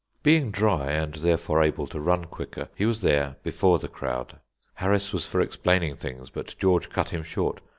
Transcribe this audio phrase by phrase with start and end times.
[0.23, 4.39] Being dry, and therefore able to run quicker, he was there before the crowd.
[4.73, 7.61] Harris was for explaining things, but George cut him short.